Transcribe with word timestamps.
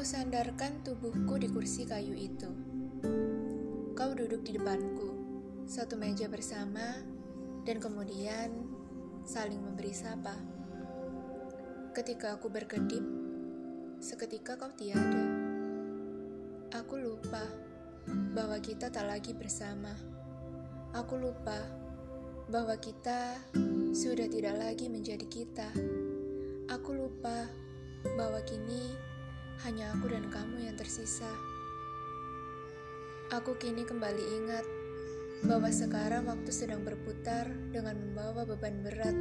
sandarkan 0.00 0.80
tubuhku 0.80 1.36
di 1.36 1.48
kursi 1.52 1.84
kayu 1.84 2.16
itu. 2.16 2.48
Kau 3.92 4.16
duduk 4.16 4.40
di 4.48 4.56
depanku, 4.56 5.12
satu 5.68 6.00
meja 6.00 6.24
bersama, 6.24 7.04
dan 7.68 7.76
kemudian 7.76 8.48
saling 9.28 9.60
memberi 9.60 9.92
sapa. 9.92 10.32
Ketika 11.92 12.40
aku 12.40 12.48
berkedip, 12.48 13.04
seketika 14.00 14.56
kau 14.56 14.72
tiada. 14.72 15.24
Aku 16.80 16.96
lupa 16.96 17.44
bahwa 18.32 18.56
kita 18.56 18.88
tak 18.88 19.04
lagi 19.04 19.36
bersama. 19.36 19.92
Aku 20.96 21.20
lupa 21.20 21.60
bahwa 22.48 22.72
kita 22.80 23.36
sudah 23.92 24.26
tidak 24.32 24.56
lagi 24.56 24.88
menjadi 24.88 25.26
kita. 25.28 25.68
Aku 26.72 26.96
lupa 26.96 27.50
bahwa 28.16 28.40
kini 28.48 29.09
hanya 29.68 29.92
aku 29.92 30.08
dan 30.08 30.32
kamu 30.32 30.64
yang 30.64 30.76
tersisa. 30.76 31.28
Aku 33.30 33.60
kini 33.60 33.84
kembali 33.84 34.24
ingat 34.40 34.66
bahwa 35.44 35.68
sekarang 35.68 36.28
waktu 36.28 36.48
sedang 36.48 36.80
berputar 36.82 37.48
dengan 37.68 37.96
membawa 37.96 38.48
beban 38.48 38.80
berat. 38.80 39.16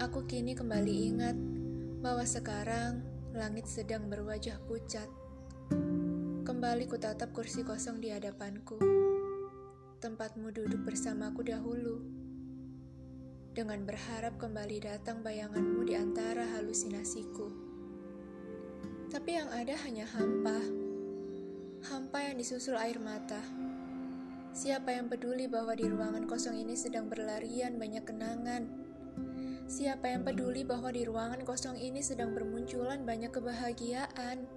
Aku 0.00 0.24
kini 0.24 0.56
kembali 0.56 0.94
ingat 1.12 1.36
bahwa 2.00 2.24
sekarang 2.24 3.04
langit 3.36 3.68
sedang 3.68 4.08
berwajah 4.08 4.58
pucat. 4.64 5.06
Kembali 6.44 6.84
kutatap 6.88 7.30
kursi 7.32 7.62
kosong 7.64 8.00
di 8.00 8.12
hadapanku. 8.12 8.80
Tempatmu 10.00 10.52
duduk 10.52 10.84
bersamaku 10.88 11.46
dahulu. 11.46 11.96
Dengan 13.54 13.86
berharap 13.86 14.36
kembali 14.40 14.82
datang 14.82 15.22
bayanganmu 15.22 15.86
di 15.86 15.94
antara 15.94 16.44
halusinasiku. 16.58 17.73
Tapi 19.14 19.38
yang 19.38 19.46
ada 19.54 19.78
hanya 19.86 20.10
hampa. 20.10 20.58
Hampa 21.86 22.18
yang 22.18 22.34
disusul 22.34 22.74
air 22.74 22.98
mata. 22.98 23.38
Siapa 24.50 24.90
yang 24.90 25.06
peduli 25.06 25.46
bahwa 25.46 25.70
di 25.78 25.86
ruangan 25.86 26.26
kosong 26.26 26.58
ini 26.58 26.74
sedang 26.74 27.06
berlarian 27.06 27.78
banyak 27.78 28.02
kenangan? 28.02 28.66
Siapa 29.70 30.10
yang 30.10 30.26
peduli 30.26 30.66
bahwa 30.66 30.90
di 30.90 31.06
ruangan 31.06 31.46
kosong 31.46 31.78
ini 31.78 32.02
sedang 32.02 32.34
bermunculan 32.34 33.06
banyak 33.06 33.30
kebahagiaan? 33.30 34.50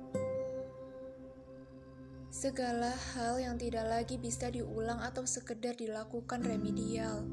Segala 2.34 2.98
hal 3.14 3.38
yang 3.38 3.62
tidak 3.62 3.86
lagi 3.86 4.18
bisa 4.18 4.50
diulang 4.50 5.06
atau 5.06 5.22
sekedar 5.30 5.78
dilakukan 5.78 6.42
remedial. 6.42 7.30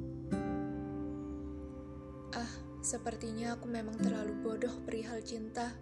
Ah, 2.37 2.53
sepertinya 2.85 3.57
aku 3.57 3.65
memang 3.65 3.97
terlalu 3.97 4.37
bodoh 4.45 4.77
perihal 4.85 5.25
cinta. 5.25 5.73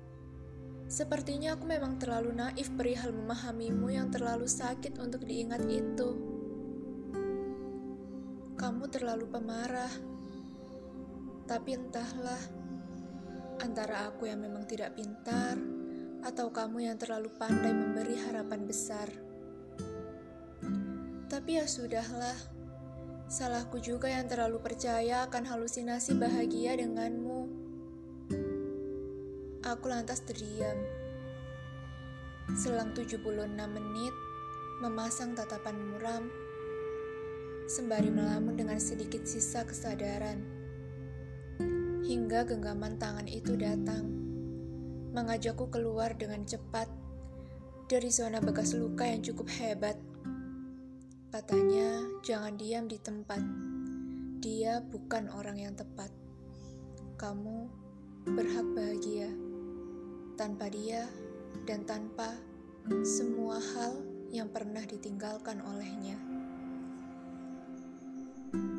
Sepertinya 0.92 1.56
aku 1.56 1.64
memang 1.64 1.96
terlalu 1.96 2.36
naif 2.36 2.68
perihal 2.76 3.16
memahamimu 3.16 3.88
yang 3.96 4.12
terlalu 4.12 4.44
sakit 4.44 5.00
untuk 5.00 5.24
diingat 5.24 5.64
itu. 5.64 6.20
Kamu 8.60 8.92
terlalu 8.92 9.24
pemarah. 9.24 9.88
Tapi 11.48 11.80
entahlah, 11.80 12.44
antara 13.64 14.04
aku 14.12 14.28
yang 14.28 14.44
memang 14.44 14.68
tidak 14.68 14.92
pintar 14.92 15.56
atau 16.28 16.52
kamu 16.52 16.92
yang 16.92 17.00
terlalu 17.00 17.32
pandai 17.40 17.72
memberi 17.72 18.20
harapan 18.28 18.68
besar. 18.68 19.08
Tapi 21.32 21.56
ya 21.56 21.64
sudahlah, 21.64 22.36
salahku 23.32 23.80
juga 23.80 24.12
yang 24.12 24.28
terlalu 24.28 24.60
percaya 24.60 25.24
akan 25.24 25.48
halusinasi 25.48 26.20
bahagia 26.20 26.76
denganmu. 26.76 27.41
Aku 29.72 29.88
lantas 29.88 30.20
terdiam. 30.20 30.76
Selang 32.52 32.92
76 32.92 33.24
menit, 33.72 34.12
memasang 34.84 35.32
tatapan 35.32 35.72
muram, 35.80 36.28
sembari 37.64 38.12
melamun 38.12 38.52
dengan 38.52 38.76
sedikit 38.76 39.24
sisa 39.24 39.64
kesadaran. 39.64 40.44
Hingga 42.04 42.52
genggaman 42.52 43.00
tangan 43.00 43.24
itu 43.24 43.56
datang, 43.56 44.12
mengajakku 45.16 45.72
keluar 45.72 46.12
dengan 46.20 46.44
cepat 46.44 46.92
dari 47.88 48.12
zona 48.12 48.44
bekas 48.44 48.76
luka 48.76 49.08
yang 49.08 49.24
cukup 49.24 49.48
hebat. 49.56 49.96
Katanya, 51.32 52.20
jangan 52.20 52.60
diam 52.60 52.92
di 52.92 53.00
tempat. 53.00 53.40
Dia 54.36 54.84
bukan 54.84 55.32
orang 55.32 55.64
yang 55.64 55.72
tepat. 55.72 56.12
Kamu 57.16 57.72
berhak 58.28 58.68
bahagia 58.76 59.32
tanpa 60.36 60.68
dia 60.68 61.08
dan 61.64 61.84
tanpa 61.88 62.36
semua 63.04 63.60
hal 63.60 64.00
yang 64.32 64.48
pernah 64.52 64.82
ditinggalkan 64.84 65.60
olehnya. 65.60 66.16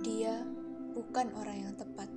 Dia 0.05 0.45
bukan 0.93 1.33
orang 1.33 1.57
yang 1.69 1.73
tepat. 1.73 2.12